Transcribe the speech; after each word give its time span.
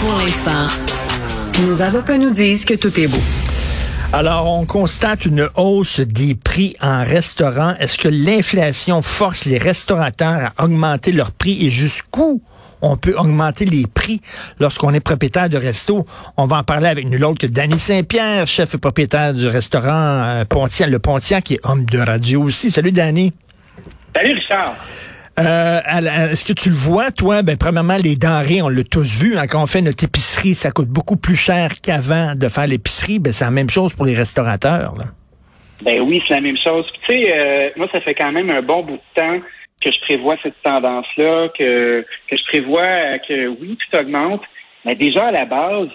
Pour 0.00 0.16
l'instant, 0.16 0.66
nos 1.66 1.82
avocats 1.82 2.16
nous 2.16 2.30
disent 2.30 2.64
que 2.64 2.72
tout 2.72 2.98
est 2.98 3.06
beau. 3.06 3.20
Alors, 4.14 4.50
on 4.50 4.64
constate 4.64 5.26
une 5.26 5.50
hausse 5.56 6.00
des 6.00 6.34
prix 6.34 6.74
en 6.80 7.04
restaurant. 7.04 7.74
Est-ce 7.78 7.98
que 7.98 8.08
l'inflation 8.08 9.02
force 9.02 9.44
les 9.44 9.58
restaurateurs 9.58 10.52
à 10.56 10.64
augmenter 10.64 11.12
leurs 11.12 11.32
prix 11.32 11.66
et 11.66 11.70
jusqu'où 11.70 12.42
on 12.80 12.96
peut 12.96 13.14
augmenter 13.14 13.66
les 13.66 13.86
prix 13.86 14.22
lorsqu'on 14.58 14.94
est 14.94 15.00
propriétaire 15.00 15.50
de 15.50 15.58
resto? 15.58 16.06
On 16.38 16.46
va 16.46 16.56
en 16.56 16.64
parler 16.64 16.88
avec 16.88 17.06
nul 17.06 17.22
autre 17.22 17.38
que 17.38 17.46
Danny 17.46 17.78
Saint-Pierre, 17.78 18.46
chef 18.46 18.74
et 18.74 18.78
propriétaire 18.78 19.34
du 19.34 19.48
restaurant 19.48 19.90
euh, 19.90 20.44
Pontiac, 20.46 20.88
le 20.88 20.98
Pontiac, 20.98 21.44
qui 21.44 21.54
est 21.54 21.60
homme 21.62 21.84
de 21.84 21.98
radio 21.98 22.42
aussi. 22.42 22.70
Salut 22.70 22.92
Danny. 22.92 23.34
Salut 24.16 24.32
Richard. 24.32 24.76
Euh, 25.40 26.30
Est-ce 26.30 26.44
que 26.44 26.52
tu 26.52 26.68
le 26.68 26.74
vois, 26.74 27.10
toi? 27.10 27.42
Ben, 27.42 27.56
premièrement, 27.56 27.96
les 27.96 28.16
denrées, 28.16 28.62
on 28.62 28.68
l'a 28.68 28.84
tous 28.84 29.18
vu. 29.18 29.36
Hein, 29.38 29.46
quand 29.48 29.62
on 29.62 29.66
fait 29.66 29.80
notre 29.82 30.04
épicerie, 30.04 30.54
ça 30.54 30.70
coûte 30.70 30.88
beaucoup 30.88 31.16
plus 31.16 31.36
cher 31.36 31.80
qu'avant 31.82 32.34
de 32.34 32.48
faire 32.48 32.66
l'épicerie. 32.66 33.18
Ben, 33.18 33.32
c'est 33.32 33.44
la 33.44 33.50
même 33.50 33.70
chose 33.70 33.94
pour 33.94 34.06
les 34.06 34.14
restaurateurs. 34.14 34.94
Ben 35.82 36.00
oui, 36.00 36.22
c'est 36.28 36.34
la 36.34 36.40
même 36.42 36.58
chose. 36.62 36.84
tu 37.06 37.14
sais, 37.14 37.32
euh, 37.32 37.70
moi, 37.76 37.88
ça 37.92 38.00
fait 38.00 38.14
quand 38.14 38.32
même 38.32 38.50
un 38.50 38.62
bon 38.62 38.82
bout 38.82 38.96
de 38.96 39.20
temps 39.20 39.40
que 39.82 39.90
je 39.90 40.00
prévois 40.02 40.36
cette 40.42 40.60
tendance-là, 40.62 41.48
que, 41.58 42.02
que 42.28 42.36
je 42.36 42.44
prévois 42.48 43.18
que 43.26 43.48
oui, 43.48 43.78
tout 43.78 43.96
augmente. 43.96 44.42
Mais 44.84 44.94
déjà, 44.94 45.28
à 45.28 45.30
la 45.30 45.46
base, 45.46 45.88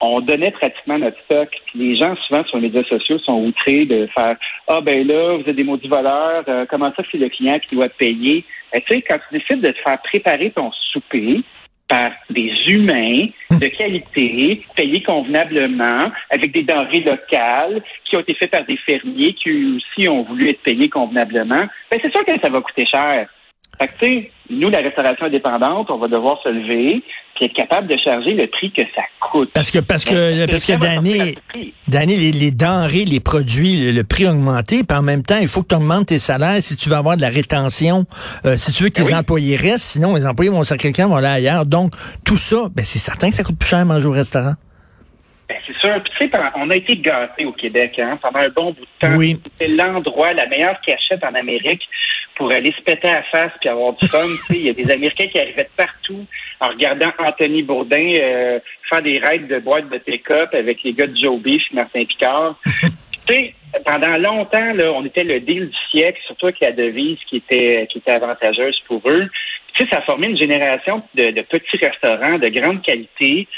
on 0.00 0.20
donnait 0.20 0.50
pratiquement 0.50 0.98
notre 0.98 1.20
stock. 1.24 1.48
Puis 1.66 1.78
les 1.78 1.96
gens, 1.96 2.16
souvent, 2.26 2.44
sur 2.44 2.56
les 2.56 2.68
médias 2.68 2.84
sociaux, 2.84 3.18
sont 3.18 3.44
outrés 3.44 3.84
de 3.84 4.08
faire 4.14 4.36
Ah 4.66 4.80
ben 4.80 5.06
là, 5.06 5.36
vous 5.36 5.48
êtes 5.48 5.56
des 5.56 5.64
maudits 5.64 5.88
voleurs, 5.88 6.44
euh, 6.48 6.64
comment 6.68 6.92
ça 6.96 7.02
c'est 7.10 7.18
le 7.18 7.28
client 7.28 7.58
qui 7.58 7.74
doit 7.74 7.88
payer? 7.88 8.44
Ben, 8.72 8.80
tu 8.82 8.94
sais, 8.94 9.02
quand 9.02 9.18
tu 9.28 9.38
décides 9.38 9.60
de 9.60 9.72
te 9.72 9.78
faire 9.80 10.00
préparer 10.02 10.50
ton 10.50 10.70
souper 10.92 11.42
par 11.88 12.12
des 12.30 12.52
humains 12.68 13.26
de 13.50 13.66
qualité, 13.76 14.62
payés 14.76 15.02
convenablement, 15.02 16.10
avec 16.30 16.52
des 16.52 16.62
denrées 16.62 17.00
locales, 17.00 17.82
qui 18.04 18.16
ont 18.16 18.20
été 18.20 18.34
faites 18.34 18.52
par 18.52 18.64
des 18.64 18.76
fermiers 18.76 19.34
qui 19.34 19.76
aussi 19.76 20.08
ont 20.08 20.22
voulu 20.22 20.50
être 20.50 20.62
payés 20.62 20.88
convenablement, 20.88 21.66
ben 21.90 22.00
c'est 22.00 22.12
sûr 22.12 22.24
que 22.24 22.40
ça 22.40 22.48
va 22.48 22.60
coûter 22.60 22.86
cher. 22.86 23.28
Fait 23.80 23.88
que, 23.88 23.92
tu 23.98 24.06
sais, 24.06 24.30
nous, 24.50 24.68
la 24.68 24.78
restauration 24.78 25.26
indépendante, 25.26 25.90
on 25.90 25.96
va 25.96 26.08
devoir 26.08 26.38
se 26.42 26.50
lever 26.50 27.02
puis 27.34 27.46
être 27.46 27.54
capable 27.54 27.86
de 27.86 27.96
charger 27.96 28.34
le 28.34 28.46
prix 28.48 28.70
que 28.70 28.82
ça 28.94 29.02
coûte. 29.20 29.50
Parce 29.54 29.70
que, 29.70 29.78
parce 29.78 30.04
que, 30.04 30.46
parce 30.50 30.66
que, 30.66 30.72
Danny, 30.74 31.34
Danny 31.88 32.16
les, 32.32 32.50
denrées, 32.50 33.06
les 33.06 33.20
produits, 33.20 33.90
le, 33.90 34.04
prix 34.04 34.26
a 34.26 34.32
augmenté, 34.32 34.84
puis 34.84 34.98
en 34.98 35.00
même 35.00 35.22
temps, 35.22 35.38
il 35.40 35.48
faut 35.48 35.62
que 35.62 35.68
tu 35.68 35.74
augmentes 35.76 36.08
tes 36.08 36.18
salaires 36.18 36.62
si 36.62 36.76
tu 36.76 36.90
veux 36.90 36.96
avoir 36.96 37.16
de 37.16 37.22
la 37.22 37.30
rétention, 37.30 38.04
euh, 38.44 38.58
si 38.58 38.72
tu 38.72 38.82
veux 38.82 38.90
que 38.90 38.96
tes 38.96 39.10
ben 39.10 39.20
employés 39.20 39.56
restent, 39.56 39.92
sinon 39.92 40.14
les 40.14 40.26
employés 40.26 40.50
vont 40.50 40.62
sacrer 40.64 40.92
quelqu'un, 40.92 41.08
vont 41.08 41.16
aller 41.16 41.28
ailleurs. 41.28 41.64
Donc, 41.64 41.92
tout 42.26 42.36
ça, 42.36 42.68
ben, 42.74 42.84
c'est 42.84 42.98
certain 42.98 43.30
que 43.30 43.34
ça 43.34 43.44
coûte 43.44 43.58
plus 43.58 43.68
cher 43.68 43.78
à 43.78 43.84
manger 43.86 44.06
au 44.06 44.12
restaurant. 44.12 44.54
Ben, 45.48 45.56
c'est 45.66 45.76
sûr. 45.78 45.94
Puis, 46.02 46.28
tu 46.28 46.30
sais, 46.30 46.38
on 46.56 46.68
a 46.68 46.76
été 46.76 46.96
gâtés 46.96 47.46
au 47.46 47.52
Québec 47.52 47.98
hein, 47.98 48.18
pendant 48.20 48.40
un 48.40 48.48
bon 48.50 48.72
bout 48.72 48.82
de 48.82 49.08
temps. 49.08 49.16
Oui. 49.16 49.40
C'était 49.50 49.68
l'endroit, 49.68 50.34
la 50.34 50.46
meilleure 50.46 50.78
cachette 50.82 51.24
en 51.24 51.34
Amérique 51.34 51.82
pour 52.40 52.50
aller 52.50 52.72
se 52.72 52.80
péter 52.80 53.06
à 53.06 53.16
la 53.16 53.22
face 53.24 53.52
puis 53.60 53.68
avoir 53.68 53.92
du 53.92 54.08
fun. 54.08 54.26
Il 54.50 54.62
y 54.62 54.70
a 54.70 54.72
des 54.72 54.90
Américains 54.90 55.26
qui 55.26 55.38
arrivaient 55.38 55.64
de 55.64 55.76
partout 55.76 56.24
en 56.58 56.68
regardant 56.68 57.12
Anthony 57.18 57.62
Bourdin 57.62 58.14
euh, 58.18 58.58
faire 58.88 59.02
des 59.02 59.18
raids 59.18 59.40
de 59.40 59.58
boîtes 59.58 59.90
de 59.90 59.98
take-up 59.98 60.48
avec 60.54 60.82
les 60.82 60.94
gars 60.94 61.06
de 61.06 61.16
Joe 61.22 61.38
Beef, 61.38 61.62
Martin 61.74 62.02
Picard. 62.06 62.58
tu 62.64 62.88
sais, 63.28 63.54
pendant 63.84 64.16
longtemps, 64.16 64.72
là, 64.72 64.90
on 64.90 65.04
était 65.04 65.22
le 65.22 65.40
deal 65.40 65.68
du 65.68 65.76
siècle, 65.90 66.18
surtout 66.26 66.46
avec 66.46 66.60
la 66.60 66.72
devise 66.72 67.18
qui 67.28 67.36
était 67.36 67.86
qui 67.90 67.98
était 67.98 68.12
avantageuse 68.12 68.80
pour 68.86 69.02
eux. 69.06 69.28
Tu 69.74 69.84
sais, 69.84 69.90
ça 69.90 69.98
a 69.98 70.02
formé 70.02 70.28
une 70.28 70.38
génération 70.38 71.02
de, 71.14 71.32
de 71.32 71.42
petits 71.42 71.76
restaurants 71.76 72.38
de 72.38 72.48
grande 72.48 72.80
qualité, 72.80 73.48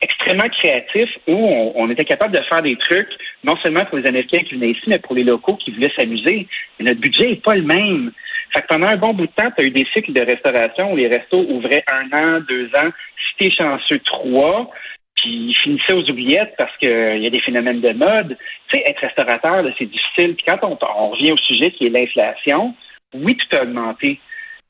extrêmement 0.00 0.48
créatifs, 0.48 1.14
où 1.28 1.34
on, 1.34 1.72
on, 1.76 1.90
était 1.90 2.06
capable 2.06 2.34
de 2.34 2.42
faire 2.50 2.62
des 2.62 2.76
trucs, 2.76 3.10
non 3.44 3.54
seulement 3.62 3.84
pour 3.84 3.98
les 3.98 4.06
Américains 4.06 4.42
qui 4.48 4.54
venaient 4.54 4.70
ici, 4.70 4.84
mais 4.86 4.98
pour 4.98 5.14
les 5.14 5.24
locaux 5.24 5.56
qui 5.56 5.72
voulaient 5.72 5.92
s'amuser. 5.94 6.46
Mais 6.78 6.86
notre 6.86 7.00
budget 7.00 7.28
n'est 7.28 7.36
pas 7.36 7.54
le 7.54 7.62
même. 7.62 8.12
Fait 8.52 8.62
que 8.62 8.66
pendant 8.66 8.88
un 8.88 8.96
bon 8.96 9.14
bout 9.14 9.26
de 9.26 9.32
temps, 9.32 9.50
tu 9.56 9.62
as 9.62 9.66
eu 9.66 9.70
des 9.70 9.86
cycles 9.94 10.12
de 10.12 10.22
restauration 10.22 10.92
où 10.92 10.96
les 10.96 11.08
restos 11.08 11.44
ouvraient 11.48 11.84
un 11.86 12.10
an, 12.16 12.40
deux 12.48 12.66
ans, 12.76 12.90
si 13.16 13.36
t'es 13.38 13.50
chanceux, 13.50 14.00
trois, 14.00 14.70
puis 15.16 15.50
ils 15.50 15.56
finissaient 15.62 15.92
aux 15.92 16.10
oubliettes 16.10 16.54
parce 16.56 16.76
qu'il 16.78 17.18
y 17.22 17.26
a 17.26 17.30
des 17.30 17.40
phénomènes 17.40 17.80
de 17.80 17.92
mode. 17.92 18.36
Tu 18.68 18.78
sais, 18.78 18.84
être 18.86 19.00
restaurateur, 19.00 19.64
c'est 19.78 19.86
difficile. 19.86 20.34
Puis 20.34 20.44
quand 20.46 20.58
on, 20.62 20.78
on, 20.96 21.10
revient 21.10 21.32
au 21.32 21.36
sujet 21.36 21.70
qui 21.72 21.86
est 21.86 21.90
l'inflation, 21.90 22.74
oui, 23.14 23.36
tout 23.36 23.56
a 23.56 23.62
augmenté. 23.62 24.18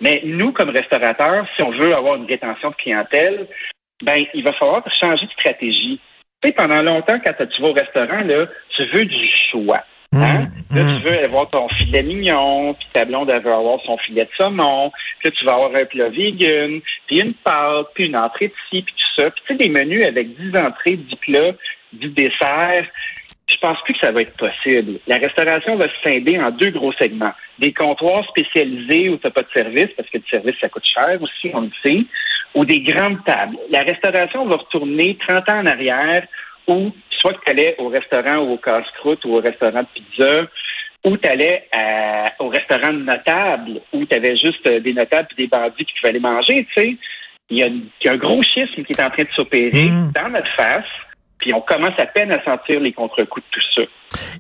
Mais 0.00 0.22
nous, 0.24 0.52
comme 0.52 0.70
restaurateurs, 0.70 1.46
si 1.56 1.62
on 1.62 1.70
veut 1.70 1.94
avoir 1.94 2.16
une 2.16 2.26
rétention 2.26 2.70
de 2.70 2.74
clientèle, 2.76 3.46
ben, 4.02 4.24
il 4.34 4.42
va 4.42 4.52
falloir 4.54 4.82
changer 4.98 5.26
de 5.26 5.32
stratégie. 5.32 6.00
Tu 6.42 6.48
sais, 6.48 6.54
pendant 6.54 6.82
longtemps, 6.82 7.18
quand 7.24 7.46
tu 7.46 7.62
vas 7.62 7.68
au 7.68 7.72
restaurant, 7.74 8.22
là, 8.22 8.46
tu 8.76 8.84
veux 8.94 9.04
du 9.04 9.28
choix. 9.50 9.84
Hein? 10.12 10.48
Mmh, 10.70 10.76
là, 10.76 10.82
tu 10.82 11.00
mmh. 11.00 11.08
veux 11.08 11.24
avoir 11.24 11.48
ton 11.50 11.68
filet 11.68 12.02
mignon, 12.02 12.74
puis 12.74 12.88
ta 12.92 13.04
blonde, 13.04 13.30
elle 13.30 13.42
veut 13.42 13.52
avoir 13.52 13.80
son 13.82 13.96
filet 13.98 14.24
de 14.24 14.30
saumon, 14.36 14.90
puis 15.20 15.28
là, 15.28 15.36
tu 15.38 15.44
vas 15.44 15.54
avoir 15.54 15.74
un 15.74 15.84
plat 15.84 16.08
vegan, 16.08 16.80
puis 17.06 17.20
une 17.20 17.34
pâte, 17.34 17.86
puis 17.94 18.06
une 18.06 18.16
entrée 18.16 18.48
de 18.48 18.54
ci, 18.68 18.82
puis 18.82 18.94
tout 18.94 19.22
ça. 19.22 19.30
Puis 19.30 19.42
tu 19.46 19.52
sais, 19.52 19.58
des 19.58 19.68
menus 19.68 20.04
avec 20.04 20.36
10 20.36 20.58
entrées, 20.58 20.96
10 20.96 21.16
plats, 21.16 21.52
du 21.92 22.08
dessert. 22.08 22.86
Je 23.48 23.56
pense 23.58 23.78
plus 23.82 23.94
que 23.94 24.00
ça 24.00 24.12
va 24.12 24.20
être 24.20 24.36
possible. 24.36 24.98
La 25.06 25.18
restauration 25.18 25.76
va 25.76 25.86
se 25.88 26.08
scinder 26.08 26.40
en 26.40 26.50
deux 26.50 26.70
gros 26.70 26.92
segments. 26.92 27.32
Des 27.58 27.72
comptoirs 27.72 28.24
spécialisés 28.28 29.08
où 29.08 29.16
tu 29.16 29.26
n'as 29.26 29.32
pas 29.32 29.42
de 29.42 29.50
service, 29.52 29.88
parce 29.96 30.08
que 30.08 30.18
le 30.18 30.24
service, 30.28 30.56
ça 30.60 30.68
coûte 30.68 30.86
cher 30.86 31.20
aussi, 31.20 31.50
on 31.54 31.62
le 31.62 31.70
sait, 31.84 32.04
ou 32.54 32.64
des 32.64 32.80
grandes 32.80 33.24
tables. 33.24 33.56
La 33.70 33.82
restauration 33.82 34.46
va 34.46 34.56
retourner 34.56 35.16
30 35.26 35.48
ans 35.48 35.60
en 35.60 35.66
arrière 35.66 36.26
où 36.66 36.92
soit 37.20 37.34
que 37.34 37.44
tu 37.44 37.50
allais 37.50 37.76
au 37.78 37.88
restaurant 37.88 38.38
ou 38.38 38.54
au 38.54 38.58
casse-croûte 38.58 39.24
ou 39.24 39.36
au 39.36 39.40
restaurant 39.40 39.82
de 39.82 39.88
pizza, 39.94 40.46
ou 41.04 41.16
tu 41.16 41.28
allais 41.28 41.68
au 42.38 42.48
restaurant 42.48 42.92
de 42.92 43.02
notables, 43.02 43.80
où 43.92 44.04
tu 44.04 44.14
avais 44.14 44.36
juste 44.36 44.66
euh, 44.66 44.80
des 44.80 44.92
notables 44.92 45.28
et 45.32 45.42
des 45.42 45.46
bandits 45.46 45.84
qui 45.84 45.94
pouvaient 45.98 46.10
aller 46.10 46.20
manger, 46.20 46.66
tu 46.74 46.80
sais. 46.80 46.96
Il 47.52 47.58
y, 47.58 47.64
a, 47.64 48.12
un 48.12 48.16
gros 48.16 48.42
schisme 48.42 48.84
qui 48.84 48.92
est 48.92 49.02
en 49.02 49.10
train 49.10 49.24
de 49.24 49.32
s'opérer 49.34 49.88
mmh. 49.88 50.12
dans 50.14 50.28
notre 50.28 50.54
face, 50.54 50.84
puis 51.40 51.54
on 51.54 51.60
commence 51.60 51.98
à 51.98 52.06
peine 52.06 52.30
à 52.30 52.42
sentir 52.44 52.80
les 52.80 52.92
contre-coups 52.92 53.44
de 53.46 53.50
tout 53.50 53.66
ça. 53.74 53.82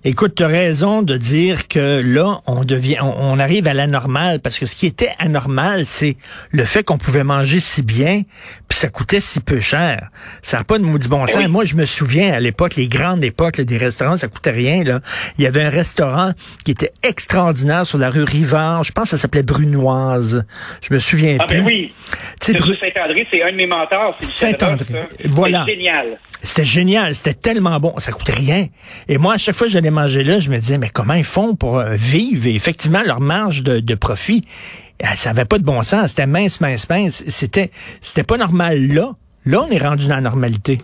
Écoute, 0.04 0.34
tu 0.36 0.42
as 0.42 0.48
raison 0.48 1.02
de 1.02 1.16
dire 1.16 1.68
que 1.68 2.02
là, 2.04 2.40
on 2.46 2.64
devient, 2.64 2.98
on, 3.00 3.38
arrive 3.38 3.68
à 3.68 3.74
la 3.74 3.86
normale 3.86 4.40
parce 4.40 4.58
que 4.58 4.66
ce 4.66 4.74
qui 4.74 4.86
était 4.86 5.10
anormal, 5.18 5.84
c'est 5.86 6.16
le 6.50 6.64
fait 6.64 6.82
qu'on 6.82 6.98
pouvait 6.98 7.22
manger 7.22 7.60
si 7.60 7.82
bien, 7.82 8.22
puis 8.68 8.78
ça 8.78 8.88
coûtait 8.88 9.20
si 9.20 9.40
peu 9.40 9.60
cher. 9.60 10.08
Ça 10.42 10.58
n'a 10.58 10.64
pas 10.64 10.78
de 10.78 10.84
maudit 10.84 11.08
bon 11.08 11.26
sens. 11.26 11.46
Moi, 11.46 11.64
je 11.64 11.76
me 11.76 11.84
souviens 11.84 12.32
à 12.32 12.40
l'époque, 12.40 12.74
les 12.76 12.88
grandes 12.88 13.22
époques 13.22 13.60
des 13.60 13.76
restaurants, 13.76 14.16
ça 14.16 14.28
coûtait 14.28 14.50
rien. 14.50 14.82
Là. 14.82 15.00
Il 15.38 15.44
y 15.44 15.46
avait 15.46 15.62
un 15.62 15.70
restaurant 15.70 16.32
qui 16.64 16.72
était 16.72 16.92
extraordinaire 17.02 17.86
sur 17.86 17.98
la 17.98 18.10
rue 18.10 18.24
Rivard. 18.24 18.82
Je 18.82 18.92
pense 18.92 19.04
que 19.04 19.10
ça 19.10 19.18
s'appelait 19.18 19.42
Brunoise. 19.42 20.44
Je 20.82 20.92
me 20.92 20.98
souviens 20.98 21.36
ah, 21.38 21.46
Ben 21.48 21.64
oui. 21.64 21.94
Bru... 22.48 22.76
Saint-André, 22.76 23.26
c'est 23.30 23.42
un 23.42 23.52
de 23.52 23.56
mes 23.56 23.66
mentors. 23.66 24.16
Saint-André. 24.20 24.86
Voilà. 25.26 25.60
C'était 25.60 25.72
génial. 25.76 26.18
C'était 26.42 26.64
génial. 26.64 26.89
C'était 27.12 27.34
tellement 27.34 27.78
bon. 27.78 27.94
Ça 27.98 28.12
coûtait 28.12 28.32
rien. 28.32 28.66
Et 29.08 29.18
moi, 29.18 29.34
à 29.34 29.38
chaque 29.38 29.54
fois 29.54 29.66
que 29.66 29.72
j'allais 29.72 29.90
manger 29.90 30.24
là, 30.24 30.38
je 30.38 30.50
me 30.50 30.56
disais, 30.56 30.78
mais 30.78 30.88
comment 30.92 31.14
ils 31.14 31.24
font 31.24 31.54
pour 31.54 31.78
euh, 31.78 31.94
vivre? 31.94 32.46
Et 32.46 32.54
effectivement, 32.54 33.02
leur 33.04 33.20
marge 33.20 33.62
de, 33.62 33.94
profit, 33.94 34.42
euh, 35.02 35.06
ça 35.14 35.30
avait 35.30 35.44
pas 35.44 35.58
de 35.58 35.64
bon 35.64 35.82
sens. 35.82 36.10
C'était 36.10 36.26
mince, 36.26 36.60
mince, 36.60 36.88
mince. 36.88 37.24
C'était, 37.26 37.70
c'était 38.00 38.24
pas 38.24 38.36
normal 38.36 38.80
là. 38.92 39.10
Là, 39.46 39.62
on 39.68 39.70
est 39.70 39.82
rendu 39.82 40.08
dans 40.08 40.16
la 40.16 40.20
normalité. 40.20 40.78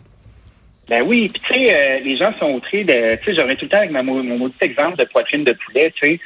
Ben 0.89 1.03
oui, 1.05 1.29
puis 1.29 1.43
tu 1.49 1.55
sais, 1.55 1.75
euh, 1.75 1.99
les 2.05 2.17
gens 2.17 2.33
sont 2.39 2.53
outrés 2.53 2.85
de, 2.85 3.17
tu 3.17 3.25
sais, 3.25 3.35
j'aurais 3.35 3.57
tout 3.57 3.65
le 3.65 3.71
temps 3.71 3.79
avec 3.79 3.91
mon, 3.91 4.23
mon 4.23 4.53
exemple 4.61 4.97
de 4.99 5.05
poitrine 5.05 5.43
de 5.43 5.53
poulet, 5.67 5.93
tu 6.01 6.09
sais. 6.09 6.21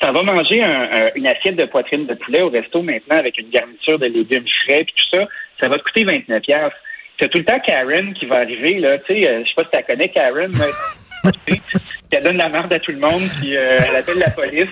Tu 0.00 0.12
vas 0.12 0.22
manger 0.22 0.62
une 1.14 1.26
assiette 1.26 1.56
de 1.56 1.64
poitrine 1.64 2.06
de 2.06 2.14
poulet 2.14 2.42
au 2.42 2.50
resto 2.50 2.82
maintenant 2.82 3.16
avec 3.16 3.38
une 3.38 3.48
garniture 3.48 3.98
de 3.98 4.06
légumes 4.06 4.44
frais 4.64 4.84
puis 4.84 4.94
tout 4.96 5.16
ça, 5.16 5.26
ça 5.60 5.68
va 5.68 5.78
te 5.78 5.82
coûter 5.82 6.04
29 6.04 6.42
Tu 6.42 6.52
as 7.20 7.28
tout 7.28 7.38
le 7.38 7.44
temps 7.44 7.60
Karen 7.60 8.12
qui 8.14 8.26
va 8.26 8.36
arriver, 8.36 8.78
là, 8.80 8.98
tu 8.98 9.14
sais, 9.14 9.22
je 9.22 9.48
sais 9.48 9.54
pas 9.56 9.64
si 9.64 9.78
tu 9.78 9.84
connais 9.84 10.08
Karen, 10.08 10.52
mais 10.52 11.30
elle 12.14 12.22
donne 12.22 12.36
la 12.36 12.48
merde 12.48 12.72
à 12.72 12.78
tout 12.78 12.92
le 12.92 12.98
monde, 12.98 13.22
puis 13.40 13.56
euh, 13.56 13.78
elle 13.78 13.96
appelle 13.96 14.18
la 14.18 14.30
police 14.30 14.68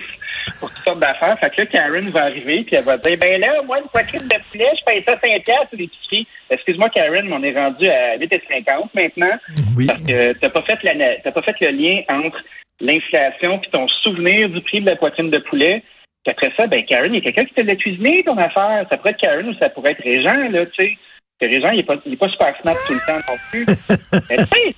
pour 0.59 0.69
toutes 0.69 0.83
sortes 0.83 0.99
d'affaires. 0.99 1.37
Fait 1.39 1.49
que 1.49 1.61
là, 1.61 1.67
Karen 1.67 2.09
va 2.09 2.23
arriver, 2.23 2.63
puis 2.63 2.75
elle 2.75 2.83
va 2.83 2.97
dire, 2.97 3.17
ben 3.19 3.39
là, 3.39 3.61
moi, 3.65 3.79
une 3.79 3.89
poitrine 3.89 4.27
de 4.27 4.35
poulet, 4.51 4.69
je 4.77 4.85
paye 4.85 5.03
ça 5.07 5.19
5 5.21 5.43
piastres 5.43 5.67
l'épicerie. 5.73 6.27
Excuse-moi, 6.49 6.89
Karen, 6.89 7.25
mais 7.25 7.35
on 7.35 7.43
est 7.43 7.57
rendu 7.57 7.87
à 7.87 8.17
8,50 8.17 8.89
maintenant. 8.93 9.37
Oui. 9.77 9.87
Parce 9.87 10.03
que 10.03 10.33
t'as 10.33 10.49
pas 10.49 10.63
fait 10.63 10.83
la, 10.83 11.15
t'as 11.17 11.31
pas 11.31 11.41
fait 11.41 11.55
le 11.61 11.69
lien 11.69 12.01
entre 12.09 12.41
l'inflation 12.79 13.59
puis 13.59 13.71
ton 13.71 13.87
souvenir 13.87 14.49
du 14.49 14.61
prix 14.61 14.81
de 14.81 14.89
la 14.89 14.95
poitrine 14.95 15.29
de 15.29 15.39
poulet. 15.39 15.83
Puis 16.23 16.31
après 16.31 16.51
ça, 16.57 16.67
ben 16.67 16.83
Karen, 16.85 17.13
il 17.13 17.17
y 17.23 17.27
a 17.27 17.31
quelqu'un 17.31 17.45
qui 17.45 17.53
te 17.53 17.61
l'a 17.61 17.75
cuisiné, 17.75 18.23
ton 18.23 18.37
affaire. 18.37 18.85
Ça 18.89 18.97
pourrait 18.97 19.11
être 19.11 19.19
Karen 19.19 19.47
ou 19.47 19.53
ça 19.55 19.69
pourrait 19.69 19.91
être 19.91 20.03
Régent, 20.03 20.49
là, 20.49 20.65
tu 20.67 20.83
sais. 20.83 20.97
Régent, 21.45 21.71
il 21.71 21.79
est 21.79 21.83
pas, 21.83 21.95
il 22.05 22.13
est 22.13 22.17
pas 22.17 22.29
super 22.29 22.55
snap 22.61 22.75
tout 22.87 22.93
le 22.93 22.99
temps 23.05 23.19
non 23.27 23.37
plus. 23.49 23.65
Mais, 24.29 24.75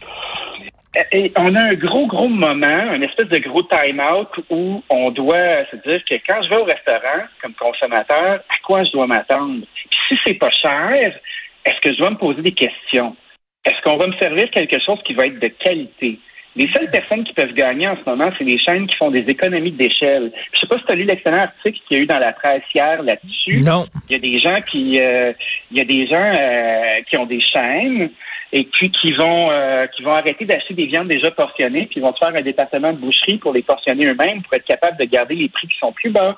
et 1.12 1.32
on 1.38 1.54
a 1.56 1.62
un 1.62 1.74
gros, 1.74 2.08
gros 2.08 2.30
moment, 2.30 2.66
un 2.66 3.02
espèce 3.02 3.28
de 3.28 3.40
gros 3.40 3.64
time-out 3.64 4.30
où 4.50 4.82
on 4.90 5.12
doit 5.12 5.66
se 5.70 5.76
dire 5.86 6.02
que 6.10 6.16
quand 6.28 6.42
je 6.44 6.50
vais 6.50 6.58
au 6.58 6.64
restaurant, 6.64 7.26
comme 7.42 7.54
consommateur, 7.54 8.40
à 8.48 8.58
quoi 8.64 8.84
je 8.86 8.92
dois 8.92 9.06
m'attendre? 9.06 9.66
Puis 9.74 9.90
si 10.08 10.18
c'est 10.26 10.36
pas 10.36 10.52
cher, 10.52 11.14
est-ce 11.66 11.82
que 11.82 11.94
je 11.94 11.98
dois 11.98 12.12
me 12.12 12.18
poser 12.18 12.42
des 12.42 12.54
questions? 12.54 13.16
est-ce 13.66 13.82
qu'on 13.82 13.98
va 13.98 14.08
me 14.08 14.18
servir 14.18 14.50
quelque 14.52 14.80
chose 14.80 15.00
qui 15.06 15.14
va 15.14 15.26
être 15.26 15.40
de 15.40 15.48
qualité? 15.48 16.20
Les 16.56 16.72
seules 16.72 16.90
personnes 16.90 17.26
qui 17.26 17.34
peuvent 17.34 17.54
gagner 17.54 17.88
en 17.88 17.98
ce 17.98 18.10
moment, 18.10 18.32
c'est 18.38 18.46
les 18.46 18.58
chaînes 18.58 18.88
qui 18.88 18.96
font 18.96 19.12
des 19.12 19.26
économies 19.28 19.74
d'échelle. 19.74 20.32
Je 20.54 20.60
sais 20.60 20.68
pas 20.68 20.78
si 20.78 20.86
tu 20.86 20.92
as 20.92 20.96
lu 20.96 21.04
l'excellent 21.04 21.44
article 21.44 21.80
qu'il 21.86 21.98
y 21.98 22.00
a 22.00 22.04
eu 22.04 22.06
dans 22.06 22.18
la 22.18 22.32
presse 22.32 22.64
hier 22.74 23.04
là-dessus. 23.04 23.60
Non. 23.60 23.86
Il 24.10 24.14
y 24.14 24.16
a 24.16 24.20
des 24.20 24.40
gens 24.40 24.62
qui, 24.62 25.02
euh, 25.02 25.34
il 25.72 25.78
y 25.78 25.82
a 25.82 25.86
des 25.86 26.08
gens 26.08 26.32
euh, 26.34 27.02
qui 27.10 27.18
ont 27.18 27.26
des 27.26 27.42
chaînes 27.42 28.10
et 28.54 28.64
puis 28.64 28.90
qui 28.90 29.12
vont 29.12 29.52
euh, 29.52 29.86
qui 29.88 30.04
vont 30.04 30.14
arrêter 30.14 30.46
d'acheter 30.46 30.74
des 30.74 30.86
viandes 30.86 31.10
déjà 31.10 31.30
portionnées, 31.30 31.88
puis 31.88 31.98
ils 31.98 32.04
vont 32.04 32.14
faire 32.14 32.34
un 32.34 32.42
département 32.42 32.94
de 32.94 33.00
boucherie 33.00 33.38
pour 33.38 33.52
les 33.52 33.64
portionner 33.64 34.08
eux-mêmes 34.08 34.42
pour 34.42 34.54
être 34.54 34.66
capables 34.66 34.98
de 34.98 35.06
garder 35.06 35.36
les 35.36 35.50
prix 35.50 35.68
qui 35.68 35.78
sont 35.78 35.92
plus 35.92 36.12
bas. 36.12 36.38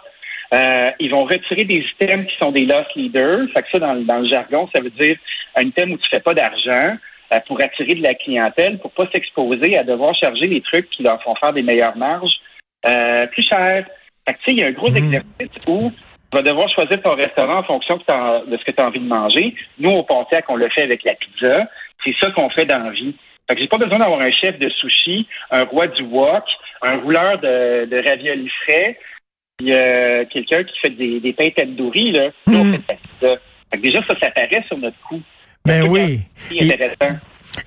ils 0.99 1.11
vont 1.11 1.25
retirer 1.25 1.65
des 1.65 1.85
items 2.01 2.25
qui 2.25 2.37
sont 2.41 2.51
des 2.51 2.65
loss 2.65 2.87
leaders. 2.95 3.47
Fait 3.53 3.61
que 3.61 3.67
ça, 3.71 3.77
dans, 3.77 3.95
dans 4.03 4.19
le 4.19 4.27
jargon, 4.27 4.67
ça 4.73 4.81
veut 4.81 4.89
dire 4.89 5.17
un 5.55 5.61
item 5.61 5.91
où 5.91 5.97
tu 5.97 6.09
fais 6.09 6.21
pas 6.21 6.33
d'argent. 6.33 6.97
Euh, 7.33 7.39
pour 7.45 7.61
attirer 7.61 7.95
de 7.95 8.03
la 8.03 8.13
clientèle, 8.13 8.79
pour 8.79 8.91
pas 8.91 9.05
s'exposer 9.13 9.77
à 9.77 9.83
devoir 9.83 10.15
charger 10.15 10.45
les 10.45 10.61
trucs 10.61 10.89
qui 10.91 11.03
leur 11.03 11.21
font 11.21 11.35
faire 11.35 11.51
des 11.51 11.61
meilleures 11.61 11.97
marges 11.97 12.37
euh, 12.85 13.27
plus 13.27 13.43
cher. 13.43 13.85
Fait 14.25 14.33
que, 14.33 14.39
il 14.47 14.59
y 14.59 14.63
a 14.63 14.67
un 14.67 14.71
gros 14.71 14.89
mmh. 14.89 14.95
exercice 14.95 15.67
où 15.67 15.91
tu 15.91 16.37
vas 16.37 16.41
devoir 16.41 16.69
choisir 16.69 17.01
ton 17.01 17.15
restaurant 17.15 17.57
en 17.57 17.63
fonction 17.63 17.97
de 17.97 18.57
ce 18.57 18.63
que 18.63 18.71
tu 18.71 18.81
as 18.81 18.87
envie 18.87 19.01
de 19.01 19.05
manger. 19.07 19.55
Nous, 19.77 19.91
au 19.91 20.03
Pontiac, 20.03 20.45
on 20.47 20.55
le 20.55 20.69
fait 20.69 20.83
avec 20.83 21.03
la 21.03 21.15
pizza. 21.15 21.67
C'est 22.01 22.15
ça 22.17 22.31
qu'on 22.31 22.47
fait 22.49 22.63
dans 22.63 22.81
la 22.81 22.91
vie. 22.91 23.13
Fait 23.49 23.55
que 23.55 23.61
j'ai 23.61 23.67
pas 23.67 23.77
besoin 23.77 23.99
d'avoir 23.99 24.21
un 24.21 24.31
chef 24.31 24.57
de 24.57 24.69
sushi, 24.69 25.27
un 25.51 25.65
roi 25.65 25.87
du 25.87 26.03
wok, 26.03 26.45
un 26.81 26.95
rouleur 26.99 27.39
de, 27.39 27.87
de 27.87 28.07
raviolis 28.07 28.51
frais, 28.63 28.97
puis 29.57 29.73
euh, 29.73 30.23
quelqu'un 30.31 30.63
qui 30.63 30.79
fait 30.79 30.91
des, 30.91 31.19
des 31.19 31.33
pains 31.33 31.49
tandoori, 31.49 32.13
là. 32.13 32.29
Nous, 32.47 32.57
on 32.57 32.63
mmh. 32.63 32.71
fait 32.71 32.77
de 32.77 32.83
la 32.87 32.95
pizza. 32.95 33.41
Fait 33.69 33.77
que 33.77 33.83
déjà, 33.83 33.99
ça, 34.07 34.15
ça 34.21 34.31
paraît 34.31 34.63
sur 34.67 34.77
notre 34.77 34.99
coup. 35.09 35.21
Ben 35.67 35.83
oui. 35.83 36.21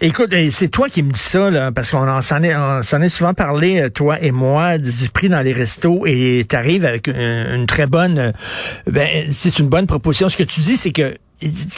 Écoute, 0.00 0.35
c'est 0.50 0.69
toi 0.69 0.88
qui 0.88 1.02
me 1.02 1.11
dis 1.11 1.19
ça, 1.19 1.50
là, 1.50 1.73
parce 1.73 1.91
qu'on 1.91 2.23
s'en 2.23 2.43
est, 2.43 2.55
est 2.55 3.08
souvent 3.08 3.35
parlé, 3.35 3.81
euh, 3.81 3.91
toi 3.91 4.20
et 4.23 4.31
moi, 4.31 4.79
du 4.79 5.11
prix 5.12 5.29
dans 5.29 5.43
les 5.43 5.52
restos, 5.52 6.06
et 6.06 6.47
tu 6.49 6.56
arrives 6.56 6.85
avec 6.85 7.08
une, 7.08 7.67
très 7.67 7.87
bonne, 7.87 8.19
euh, 8.19 8.32
ben, 8.87 9.26
c'est 9.31 9.58
une 9.58 9.69
bonne 9.69 9.87
proposition. 9.87 10.29
Ce 10.29 10.37
que 10.37 10.43
tu 10.44 10.61
dis, 10.61 10.76
c'est 10.76 10.93
que 10.93 11.17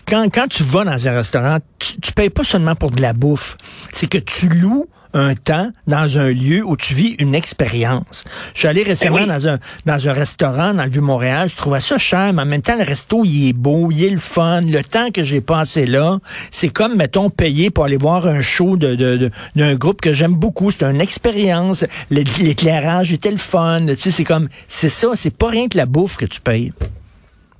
quand, 0.06 0.28
quand 0.32 0.46
tu 0.46 0.62
vas 0.62 0.84
dans 0.84 1.08
un 1.08 1.12
restaurant, 1.12 1.58
tu, 1.78 2.00
tu 2.00 2.12
payes 2.12 2.30
pas 2.30 2.44
seulement 2.44 2.74
pour 2.74 2.90
de 2.90 3.00
la 3.00 3.12
bouffe, 3.12 3.56
c'est 3.92 4.08
que 4.08 4.18
tu 4.18 4.48
loues 4.48 4.88
un 5.14 5.34
temps 5.34 5.70
dans 5.86 6.18
un 6.18 6.32
lieu 6.32 6.64
où 6.64 6.76
tu 6.76 6.94
vis 6.94 7.14
une 7.18 7.34
expérience. 7.34 8.24
Je 8.54 8.60
suis 8.60 8.68
allé 8.68 8.82
récemment 8.82 9.20
eh 9.22 9.26
dans 9.26 9.48
un 9.48 9.58
dans 9.86 10.08
un 10.08 10.12
restaurant 10.12 10.74
dans 10.74 10.84
le 10.84 10.90
Vieux-Montréal, 10.90 11.48
je 11.48 11.56
trouvais 11.56 11.80
ça 11.80 11.98
cher, 11.98 12.32
mais 12.32 12.42
en 12.42 12.46
même 12.46 12.62
temps, 12.62 12.76
le 12.76 12.84
resto, 12.84 13.24
il 13.24 13.50
est 13.50 13.52
beau, 13.52 13.90
il 13.90 14.04
est 14.04 14.10
le 14.10 14.18
fun. 14.18 14.62
Le 14.62 14.82
temps 14.82 15.10
que 15.10 15.22
j'ai 15.22 15.40
passé 15.40 15.86
là, 15.86 16.18
c'est 16.50 16.68
comme, 16.68 16.96
mettons, 16.96 17.30
payer 17.30 17.70
pour 17.70 17.84
aller 17.84 17.96
voir 17.96 18.26
un 18.26 18.40
show 18.40 18.76
de, 18.76 18.94
de, 18.94 19.30
d'un 19.56 19.74
groupe 19.74 20.00
que 20.00 20.12
j'aime 20.12 20.34
beaucoup. 20.34 20.70
C'est 20.70 20.84
une 20.84 21.00
expérience. 21.00 21.84
L'éclairage 22.10 23.12
était 23.12 23.30
le 23.30 23.36
fun. 23.36 23.86
Tu 23.86 23.96
sais, 23.96 24.10
c'est 24.10 24.24
comme, 24.24 24.48
c'est 24.68 24.88
ça, 24.88 25.08
c'est 25.14 25.36
pas 25.36 25.48
rien 25.48 25.68
que 25.68 25.76
la 25.76 25.86
bouffe 25.86 26.16
que 26.16 26.26
tu 26.26 26.40
payes. 26.40 26.72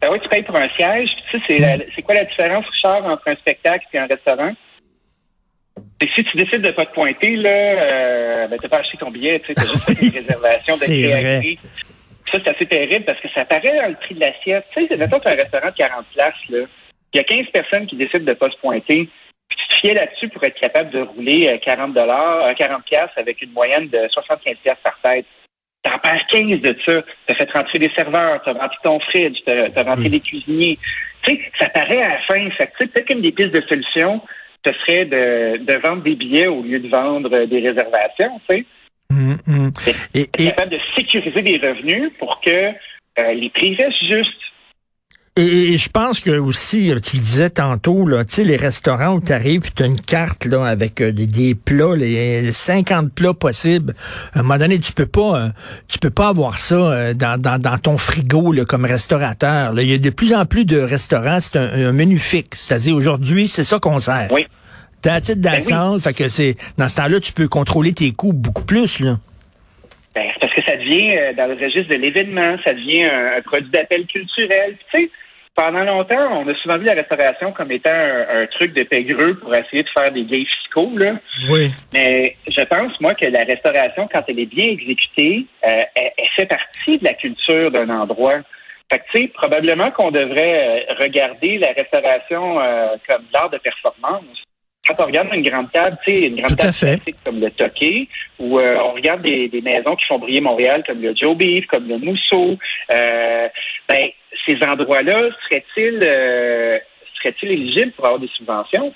Ben 0.00 0.08
oui, 0.10 0.18
tu 0.22 0.28
payes 0.28 0.42
pour 0.42 0.56
un 0.56 0.68
siège. 0.76 1.08
Tu 1.30 1.38
sais, 1.38 1.44
c'est, 1.48 1.88
c'est 1.94 2.02
quoi 2.02 2.14
la 2.14 2.24
différence, 2.24 2.64
Richard, 2.66 3.04
entre 3.04 3.28
un 3.28 3.36
spectacle 3.36 3.86
et 3.92 3.98
un 3.98 4.06
restaurant? 4.06 4.52
Et 6.02 6.10
si 6.16 6.24
tu 6.24 6.36
décides 6.36 6.62
de 6.62 6.72
pas 6.72 6.84
te 6.84 6.94
pointer, 6.94 7.36
là, 7.36 7.50
euh, 7.50 8.48
ben, 8.48 8.58
t'as 8.60 8.68
pas 8.68 8.78
acheté 8.78 8.98
ton 8.98 9.12
billet, 9.12 9.38
tu 9.38 9.46
sais, 9.46 9.54
t'as 9.54 9.62
juste 9.62 9.84
fait 9.84 10.04
une 10.04 10.12
réservation 10.14 10.74
de. 10.74 11.56
Ça, 12.30 12.38
c'est 12.44 12.48
assez 12.48 12.66
terrible 12.66 13.04
parce 13.04 13.20
que 13.20 13.28
ça 13.28 13.44
paraît 13.44 13.80
dans 13.80 13.88
le 13.88 13.94
prix 13.94 14.16
de 14.16 14.20
l'assiette. 14.20 14.64
Tu 14.74 14.86
sais, 14.88 14.96
mettons, 14.96 15.20
un 15.24 15.34
restaurant 15.34 15.68
de 15.68 15.76
40 15.76 16.06
places, 16.12 16.34
là. 16.48 16.58
Il 17.14 17.18
y 17.18 17.20
a 17.20 17.24
15 17.24 17.46
personnes 17.52 17.86
qui 17.86 17.94
décident 17.94 18.24
de 18.24 18.32
pas 18.32 18.50
se 18.50 18.56
pointer. 18.56 19.08
Puis 19.48 19.58
tu 19.58 19.68
te 19.68 19.74
fiais 19.80 19.94
là-dessus 19.94 20.28
pour 20.28 20.42
être 20.42 20.58
capable 20.58 20.90
de 20.90 21.02
rouler 21.02 21.60
40 21.64 21.92
dollars, 21.94 22.52
40 22.56 22.84
pièces 22.84 23.10
avec 23.16 23.40
une 23.42 23.52
moyenne 23.52 23.88
de 23.88 24.08
75 24.08 24.56
pièces 24.62 24.78
par 24.82 24.98
tête. 25.04 25.26
T'en 25.84 25.98
perds 25.98 26.26
15 26.30 26.60
de 26.62 26.76
ça. 26.86 27.02
T'as 27.26 27.34
fait 27.34 27.50
rentrer 27.52 27.78
des 27.78 27.90
serveurs, 27.94 28.40
t'as 28.44 28.54
rempli 28.54 28.78
ton 28.82 28.98
fridge, 29.00 29.38
t'as 29.44 29.68
as 29.76 29.82
rentré 29.82 30.08
des 30.08 30.20
cuisiniers. 30.20 30.78
Tu 31.22 31.32
sais, 31.36 31.40
ça 31.58 31.68
paraît 31.68 32.02
à 32.02 32.08
la 32.08 32.18
fin. 32.22 32.50
Fait 32.50 32.66
que, 32.66 32.86
peut-être 32.86 33.06
qu'une 33.06 33.20
des 33.20 33.32
pistes 33.32 33.52
de 33.52 33.60
solution, 33.68 34.22
ce 34.64 34.72
serait 34.72 35.04
de, 35.06 35.86
vendre 35.86 36.02
des 36.02 36.14
billets 36.14 36.46
au 36.46 36.62
lieu 36.62 36.78
de 36.78 36.88
vendre 36.88 37.46
des 37.46 37.60
réservations, 37.60 38.40
tu 38.48 38.56
sais. 38.56 38.66
Mm, 39.10 39.34
mm. 39.46 39.72
Et, 40.14 40.26
capable 40.26 40.72
de 40.72 40.78
sécuriser 40.96 41.42
des 41.42 41.58
revenus 41.58 42.12
pour 42.18 42.40
que 42.40 42.50
euh, 43.18 43.34
les 43.34 43.50
prix 43.50 43.74
restent 43.74 44.04
justes. 44.10 44.51
Et, 45.34 45.78
je 45.78 45.88
pense 45.88 46.20
que 46.20 46.30
aussi, 46.32 46.92
tu 47.02 47.16
le 47.16 47.22
disais 47.22 47.48
tantôt, 47.48 48.06
là, 48.06 48.22
tu 48.22 48.34
sais, 48.34 48.44
les 48.44 48.56
restaurants 48.56 49.14
où 49.14 49.20
tu 49.22 49.32
arrives, 49.32 49.72
tu 49.74 49.82
as 49.82 49.86
une 49.86 49.98
carte 49.98 50.44
là 50.44 50.66
avec 50.66 51.00
euh, 51.00 51.10
des, 51.10 51.54
plats, 51.54 51.96
les 51.96 52.52
50 52.52 53.10
plats 53.14 53.32
possibles. 53.32 53.94
À 54.34 54.40
un 54.40 54.42
moment 54.42 54.58
donné, 54.58 54.78
tu 54.78 54.92
peux 54.92 55.06
pas, 55.06 55.40
euh, 55.40 55.48
tu 55.88 55.98
peux 55.98 56.10
pas 56.10 56.28
avoir 56.28 56.58
ça 56.58 57.14
dans, 57.14 57.40
dans, 57.40 57.78
ton 57.78 57.96
frigo 57.96 58.52
là, 58.52 58.66
comme 58.66 58.84
restaurateur. 58.84 59.72
Il 59.80 59.88
y 59.88 59.94
a 59.94 59.98
de 59.98 60.10
plus 60.10 60.34
en 60.34 60.44
plus 60.44 60.66
de 60.66 60.78
restaurants, 60.78 61.40
c'est 61.40 61.56
un, 61.56 61.92
menu 61.92 62.18
fixe. 62.18 62.64
C'est-à-dire 62.64 62.94
aujourd'hui, 62.94 63.46
c'est 63.46 63.64
ça 63.64 63.78
qu'on 63.78 64.00
sert. 64.00 64.28
Oui. 64.32 64.46
T'as 65.00 65.14
un 65.14 65.20
titre 65.22 65.40
ben 65.40 65.98
fait 65.98 66.12
que 66.12 66.28
c'est 66.28 66.56
dans 66.76 66.90
ce 66.90 66.96
temps-là, 66.96 67.20
tu 67.20 67.32
peux 67.32 67.48
contrôler 67.48 67.94
tes 67.94 68.12
coûts 68.12 68.34
beaucoup 68.34 68.64
plus 68.64 69.00
là. 69.00 69.16
Ben, 70.14 70.26
parce 70.38 70.52
que 70.52 70.62
ça 70.62 70.76
devient 70.76 71.34
dans 71.38 71.46
le 71.46 71.54
registre 71.54 71.88
de 71.88 71.94
l'événement, 71.94 72.58
ça 72.62 72.74
devient 72.74 73.04
un, 73.04 73.40
produit 73.40 73.70
d'appel 73.70 74.04
culturel. 74.06 74.76
Tu 74.92 75.00
sais, 75.00 75.10
pendant 75.54 75.84
longtemps, 75.84 76.40
on 76.40 76.48
a 76.48 76.54
souvent 76.54 76.78
vu 76.78 76.86
la 76.86 76.94
restauration 76.94 77.52
comme 77.52 77.70
étant 77.72 77.90
un, 77.92 78.46
truc 78.46 78.72
de 78.74 78.84
pègreux 78.84 79.34
pour 79.34 79.54
essayer 79.54 79.82
de 79.82 79.88
faire 79.90 80.10
des 80.10 80.24
gains 80.24 80.44
fiscaux. 80.44 80.92
Là. 80.96 81.14
Oui. 81.50 81.70
Mais 81.92 82.36
je 82.48 82.62
pense, 82.62 82.98
moi, 83.00 83.14
que 83.14 83.26
la 83.26 83.44
restauration, 83.44 84.08
quand 84.10 84.22
elle 84.28 84.40
est 84.40 84.46
bien 84.46 84.68
exécutée, 84.68 85.46
euh, 85.66 85.82
elle, 85.94 86.28
fait 86.36 86.46
partie 86.46 86.98
de 86.98 87.04
la 87.04 87.14
culture 87.14 87.70
d'un 87.70 87.90
endroit. 87.90 88.40
Fait 88.90 88.98
que, 88.98 89.04
tu 89.12 89.22
sais, 89.22 89.28
probablement 89.28 89.90
qu'on 89.90 90.10
devrait 90.10 90.86
euh, 90.88 90.94
regarder 91.00 91.58
la 91.58 91.72
restauration 91.72 92.60
euh, 92.60 92.96
comme 93.06 93.22
l'art 93.32 93.50
de 93.50 93.58
performance. 93.58 94.42
Quand 94.86 95.04
on 95.04 95.06
regarde 95.06 95.28
une 95.32 95.48
grande 95.48 95.70
table, 95.70 95.96
tu 96.04 96.12
sais, 96.12 96.26
une 96.26 96.40
grande 96.40 96.56
table 96.56 97.00
comme 97.24 97.40
le 97.40 97.50
Toqué, 97.52 98.08
ou 98.40 98.58
on 98.58 98.92
regarde 98.92 99.22
des, 99.22 99.60
maisons 99.62 99.94
qui 99.94 100.04
font 100.06 100.18
briller 100.18 100.40
Montréal 100.40 100.82
comme 100.84 101.00
le 101.00 101.14
Joe 101.14 101.36
Beef, 101.36 101.66
comme 101.66 101.86
le 101.86 101.98
Mousseau, 101.98 102.58
ben 102.88 104.10
ces 104.46 104.58
endroits-là 104.66 105.28
seraient-ils 105.48 106.00
euh, 106.04 106.78
seraient-ils 107.18 107.52
éligibles 107.52 107.92
pour 107.92 108.06
avoir 108.06 108.20
des 108.20 108.30
subventions? 108.36 108.94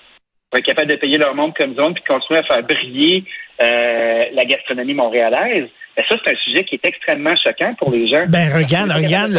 Pour 0.51 0.59
être 0.59 0.65
capables 0.65 0.91
de 0.91 0.97
payer 0.97 1.19
leur 1.19 1.35
monde 1.35 1.55
comme 1.55 1.75
zone 1.75 1.95
puis 1.95 2.05
continuer 2.07 2.41
à 2.41 2.43
faire 2.45 2.63
briller 2.63 3.25
euh, 3.61 4.25
la 4.33 4.45
gastronomie 4.45 4.95
montréalaise? 4.95 5.69
Ben 5.97 6.05
ça, 6.11 6.17
c'est 6.23 6.31
un 6.31 6.37
sujet 6.37 6.65
qui 6.65 6.75
est 6.75 6.85
extrêmement 6.85 7.35
choquant 7.37 7.75
pour 7.79 7.91
les 7.91 8.07
gens. 8.07 8.27
Ben 8.29 8.53
regarde, 8.53 8.91
regarde, 8.91 9.33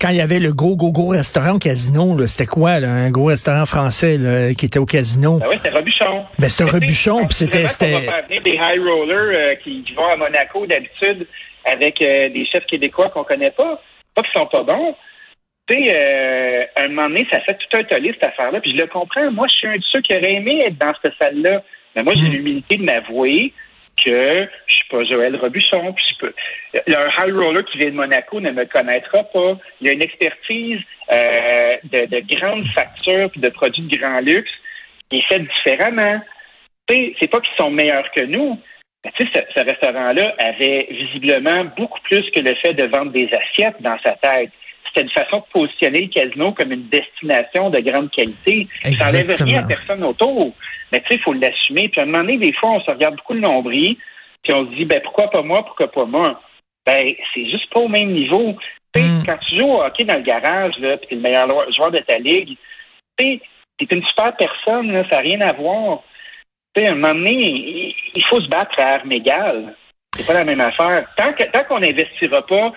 quand, 0.00 0.08
il 0.10 0.16
y 0.16 0.20
avait 0.20 0.38
le 0.38 0.52
gros, 0.52 0.76
gros, 0.76 0.92
gros 0.92 1.08
restaurant 1.08 1.56
au 1.56 1.58
casino, 1.58 2.16
c'était 2.28 2.46
quoi, 2.46 2.78
là, 2.78 2.88
un 2.88 3.10
gros 3.10 3.24
restaurant 3.24 3.66
français 3.66 4.16
là, 4.16 4.54
qui 4.54 4.66
était 4.66 4.78
au 4.78 4.86
casino? 4.86 5.38
Ben 5.38 5.46
oui, 5.48 5.56
c'était 5.56 5.76
Robuchon. 5.76 6.24
Ben 6.38 6.48
c'était 6.48 6.70
Robuchon, 6.70 7.26
puis 7.26 7.34
c'était... 7.34 7.64
On 7.96 8.10
va 8.10 8.20
venir 8.22 8.42
des 8.42 8.52
high 8.52 8.80
rollers 8.80 9.36
euh, 9.36 9.54
qui, 9.56 9.82
vont 9.96 10.06
à 10.06 10.16
Monaco 10.16 10.64
d'habitude 10.64 11.26
avec 11.64 11.98
des 11.98 12.46
chefs 12.50 12.66
québécois 12.66 13.10
qu'on 13.10 13.24
connaît 13.24 13.50
pas. 13.50 13.82
Pas 14.14 14.22
qu'ils 14.22 14.40
sont 14.40 14.46
pas 14.46 14.62
bons, 14.62 14.94
tu 15.70 15.84
sais, 15.84 15.94
euh, 15.96 16.64
à 16.76 16.82
un 16.82 16.88
moment 16.88 17.08
donné, 17.08 17.26
ça 17.30 17.40
fait 17.40 17.54
tout 17.54 17.78
un 17.78 17.84
tollé, 17.84 18.12
cette 18.12 18.30
affaire-là. 18.30 18.60
Puis 18.60 18.72
je 18.72 18.82
le 18.82 18.86
comprends. 18.86 19.30
Moi, 19.30 19.46
je 19.48 19.54
suis 19.54 19.68
un 19.68 19.76
de 19.76 19.82
ceux 19.90 20.00
qui 20.00 20.14
aurait 20.14 20.34
aimé 20.34 20.64
être 20.66 20.78
dans 20.78 20.92
cette 21.02 21.14
salle-là. 21.20 21.62
Mais 21.94 22.02
moi, 22.02 22.14
j'ai 22.16 22.28
hmm. 22.28 22.32
l'humilité 22.32 22.76
de 22.76 22.84
m'avouer 22.84 23.52
que 24.04 24.48
je 24.66 24.74
suis 24.74 24.88
pas 24.88 25.04
Joël 25.04 25.36
Robuchon. 25.36 25.92
Puis 25.92 26.04
je 26.10 26.18
peux... 26.18 26.34
Il 26.86 26.92
y 26.92 26.96
a 26.96 27.02
un 27.02 27.26
high 27.26 27.34
roller 27.34 27.64
qui 27.66 27.78
vient 27.78 27.90
de 27.90 27.94
Monaco 27.94 28.40
ne 28.40 28.50
me 28.50 28.64
connaîtra 28.64 29.22
pas. 29.24 29.58
Il 29.80 29.86
y 29.86 29.90
a 29.90 29.92
une 29.92 30.02
expertise 30.02 30.80
euh, 31.12 31.76
de, 31.84 32.06
de 32.06 32.36
grandes 32.36 32.66
factures 32.68 33.30
puis 33.30 33.40
de 33.40 33.48
produits 33.50 33.82
de 33.82 33.96
grand 33.96 34.20
luxe 34.20 34.50
qui 35.08 35.18
est 35.18 35.28
faite 35.28 35.42
différemment. 35.42 36.20
C'est 36.88 37.30
pas 37.30 37.40
qu'ils 37.40 37.56
sont 37.56 37.70
meilleurs 37.70 38.10
que 38.10 38.24
nous. 38.24 38.58
Mais 39.04 39.12
tu 39.16 39.26
sais, 39.28 39.46
ce 39.54 39.60
restaurant-là 39.60 40.34
avait 40.38 40.88
visiblement 40.90 41.64
beaucoup 41.76 42.00
plus 42.02 42.28
que 42.32 42.40
le 42.40 42.54
fait 42.56 42.74
de 42.74 42.84
vendre 42.84 43.12
des 43.12 43.30
assiettes 43.32 43.80
dans 43.80 43.98
sa 44.04 44.12
tête 44.12 44.50
c'était 44.92 45.06
une 45.06 45.10
façon 45.10 45.38
de 45.38 45.44
positionner 45.52 46.02
le 46.02 46.08
casino 46.08 46.52
comme 46.52 46.72
une 46.72 46.88
destination 46.88 47.70
de 47.70 47.80
grande 47.80 48.10
qualité. 48.10 48.68
Ça 48.82 49.06
n'enlève 49.06 49.36
rien 49.40 49.62
à 49.62 49.66
personne 49.66 50.02
autour. 50.04 50.52
Mais 50.92 51.00
tu 51.00 51.08
sais, 51.08 51.14
il 51.16 51.22
faut 51.22 51.32
l'assumer. 51.32 51.88
Puis 51.88 52.00
à 52.00 52.04
un 52.04 52.06
moment 52.06 52.24
donné, 52.24 52.38
des 52.38 52.52
fois, 52.52 52.70
on 52.70 52.80
se 52.80 52.90
regarde 52.90 53.16
beaucoup 53.16 53.34
le 53.34 53.40
nombril, 53.40 53.96
puis 54.42 54.52
on 54.52 54.66
se 54.66 54.76
dit, 54.76 54.84
ben 54.84 55.00
pourquoi 55.02 55.30
pas 55.30 55.42
moi, 55.42 55.64
pourquoi 55.64 55.90
pas 55.90 56.04
moi? 56.04 56.40
Ben, 56.86 57.14
c'est 57.34 57.48
juste 57.48 57.72
pas 57.72 57.80
au 57.80 57.88
même 57.88 58.12
niveau. 58.12 58.56
Tu 58.92 59.00
sais, 59.00 59.06
hmm. 59.06 59.22
quand 59.26 59.38
tu 59.48 59.58
joues 59.58 59.66
au 59.66 59.82
hockey 59.82 60.04
dans 60.04 60.16
le 60.16 60.22
garage, 60.22 60.76
là, 60.78 60.96
puis 60.96 61.08
t'es 61.08 61.14
le 61.14 61.20
meilleur 61.20 61.48
joueur 61.72 61.92
de 61.92 61.98
ta 61.98 62.18
ligue, 62.18 62.56
tu 63.16 63.24
sais, 63.24 63.40
t'es 63.78 63.94
une 63.94 64.04
super 64.04 64.34
personne, 64.36 64.90
là, 64.90 65.04
ça 65.08 65.16
n'a 65.16 65.22
rien 65.22 65.40
à 65.42 65.52
voir. 65.52 66.02
Tu 66.74 66.82
sais, 66.82 66.88
à 66.88 66.92
un 66.92 66.94
moment 66.96 67.14
donné, 67.14 67.94
il 68.14 68.24
faut 68.26 68.40
se 68.40 68.48
battre 68.48 68.78
à 68.78 68.94
armes 68.94 69.12
égales. 69.12 69.74
C'est 70.16 70.26
pas 70.26 70.34
la 70.34 70.44
même 70.44 70.60
affaire. 70.60 71.06
Tant 71.16 71.64
qu'on 71.68 71.78
n'investira 71.78 72.44
pas 72.46 72.72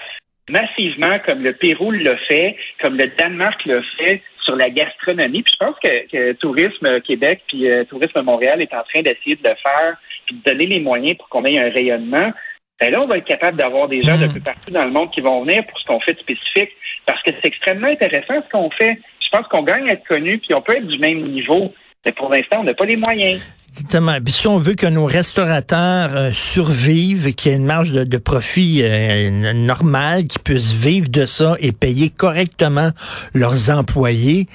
massivement 0.50 1.20
comme 1.28 1.44
le 1.44 1.54
Pérou 1.54 1.92
l'a 1.92 2.18
fait, 2.28 2.56
comme 2.82 2.98
le 2.98 3.08
Danemark 3.08 3.66
l'a 3.66 3.82
fait, 3.98 4.22
sur 4.44 4.56
la 4.56 4.70
gastronomie. 4.70 5.44
Puis 5.44 5.54
je 5.60 5.66
pense 5.66 5.76
que, 5.82 6.08
que 6.08 6.34
Tourisme 6.34 7.02
Québec 7.02 7.42
puis 7.48 7.70
euh, 7.70 7.86
Tourisme 7.86 8.22
Montréal 8.22 8.62
est 8.62 8.74
en 8.74 8.84
train 8.84 9.02
d'essayer 9.02 9.36
de 9.36 9.44
le 9.44 9.56
faire 9.56 9.98
puis 10.26 10.36
de 10.36 10.52
donner 10.52 10.66
les 10.66 10.80
moyens 10.80 11.18
pour 11.18 11.30
qu'on 11.30 11.46
ait 11.46 11.60
un 11.60 11.70
rayonnement. 11.70 12.32
Ben 12.80 12.92
là, 12.92 13.02
on 13.02 13.08
va 13.08 13.18
être 13.18 13.26
capable 13.26 13.58
d'avoir 13.58 13.88
des 13.88 14.02
gens 14.02 14.18
de 14.18 14.26
Mm. 14.26 14.34
peu 14.34 14.40
partout 14.42 14.72
dans 14.72 14.86
le 14.86 14.92
monde 14.92 15.12
qui 15.12 15.22
vont 15.22 15.44
venir 15.44 15.66
pour 15.66 15.80
ce 15.80 15.86
qu'on 15.86 16.00
fait 16.02 16.14
de 16.14 16.20
spécifique 16.20 16.72
parce 17.06 17.22
que 17.24 17.32
c'est 17.32 17.48
extrêmement 17.48 17.88
intéressant 17.88 18.42
ce 18.44 18.50
qu'on 18.52 18.70
fait. 18.72 19.00
Je 19.22 19.30
pense 19.38 19.48
qu'on 19.48 19.64
gagne 19.64 19.90
à 19.90 19.94
être 19.94 20.08
connu 20.08 20.40
puis 20.40 20.54
on 20.54 20.62
peut 20.62 20.76
être 20.76 20.88
du 20.88 21.00
même 21.00 21.22
niveau. 21.30 21.74
Mais 22.06 22.12
pour 22.12 22.30
l'instant, 22.30 22.60
on 22.60 22.64
n'a 22.64 22.74
pas 22.74 22.86
les 22.86 22.98
moyens. 22.98 23.42
Exactement. 23.75 24.18
Si 24.27 24.48
on 24.48 24.58
veut 24.58 24.75
que 24.75 24.86
nos 24.86 25.06
restaurateurs 25.06 26.12
euh, 26.15 26.32
survivent, 26.32 27.34
qu'il 27.34 27.51
y 27.51 27.56
ait 27.56 27.58
une 27.58 27.65
marge 27.65 27.92
de, 27.92 28.18
profit 28.18 28.82
euh, 28.84 29.53
normale, 29.53 30.27
qu'ils 30.27 30.42
puissent 30.42 30.74
vivre 30.74 31.10
de 31.10 31.25
ça 31.25 31.56
et 31.60 31.72
payer 31.72 32.12
correctement 32.12 32.92
leurs 33.34 33.72
employés, 33.72 34.48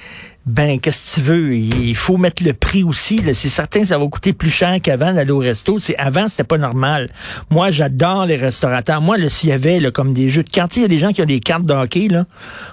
ben 0.45 0.79
qu'est-ce 0.79 1.15
que 1.15 1.21
tu 1.21 1.27
veux? 1.27 1.53
Il 1.53 1.95
faut 1.95 2.17
mettre 2.17 2.43
le 2.43 2.53
prix 2.53 2.83
aussi. 2.83 3.21
C'est 3.33 3.49
certain 3.49 3.81
que 3.81 3.87
ça 3.87 3.97
va 3.97 4.07
coûter 4.07 4.31
plus 4.33 4.49
cher 4.49 4.77
qu'avant 4.81 5.13
d'aller 5.13 5.31
au 5.31 5.39
resto. 5.39 5.79
C'est 5.79 5.97
avant 5.97 6.27
c'était 6.27 6.45
pas 6.45 6.57
normal. 6.57 7.09
Moi 7.49 7.71
j'adore 7.71 8.25
les 8.25 8.37
restaurateurs. 8.37 9.01
Moi 9.01 9.17
s'il 9.27 9.49
y 9.49 9.51
avait 9.51 9.79
là, 9.79 9.91
comme 9.91 10.13
des 10.13 10.29
jeux 10.29 10.43
de 10.43 10.49
cartes, 10.49 10.77
il 10.77 10.81
y 10.81 10.85
a 10.85 10.87
des 10.87 10.97
gens 10.97 11.11
qui 11.11 11.21
ont 11.21 11.25
des 11.25 11.41
cartes 11.41 11.65
de 11.65 11.73
hockey 11.73 12.07
là. 12.07 12.25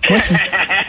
Moi 0.09 0.21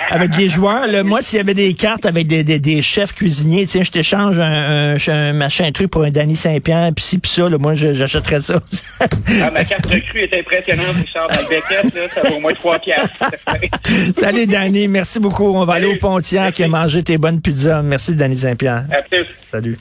avec 0.10 0.32
des 0.32 0.50
joueurs 0.50 0.88
là, 0.88 1.04
moi 1.04 1.22
s'il 1.22 1.38
y 1.38 1.40
avait 1.40 1.54
des 1.54 1.74
cartes 1.74 2.06
avec 2.06 2.28
des, 2.28 2.44
des, 2.44 2.60
des 2.60 2.82
chefs 2.82 3.14
cuisiniers, 3.14 3.66
tiens 3.66 3.84
je 3.84 3.92
t'échange 3.92 4.40
un, 4.40 4.96
un, 4.96 5.12
un 5.12 5.34
machin 5.34 5.72
truc 5.72 5.90
pour 5.92 6.04
un 6.04 6.12
Danny 6.12 6.36
Saint-Pierre 6.36 6.92
puis 6.96 7.04
ci 7.06 7.18
puis 7.18 7.30
ça 7.32 7.50
là, 7.50 7.58
moi 7.58 7.76
j'achèterais 7.76 8.42
ça. 8.42 8.60
Ah, 9.00 9.52
ma 9.52 9.64
carte 9.64 9.86
recrue 9.86 10.22
est 10.22 10.40
impressionnante, 10.40 10.96
Richard. 10.96 11.28
Dans 11.28 11.36
le 11.36 11.50
Beckett, 11.50 11.96
là, 11.96 12.02
ça 12.14 12.22
vaut 12.30 12.36
au 12.38 12.40
moins 12.40 12.54
trois 12.54 12.80
piastres. 12.80 13.16
Salut 14.20 14.48
Danny, 14.48 14.88
merci 14.88 15.20
beaucoup. 15.20 15.46
On 15.56 15.66
va 15.66 15.74
aller 15.74 15.86
au 15.88 15.98
Pontiac 15.98 16.60
Merci. 16.60 16.64
et 16.64 16.68
manger 16.68 17.04
tes 17.04 17.18
bonnes 17.18 17.42
pizzas. 17.42 17.82
Merci 17.82 18.16
Danny 18.16 18.36
Saint-Pierre. 18.36 18.86
À 18.92 19.02
plus. 19.04 19.26
Salut. 19.52 19.78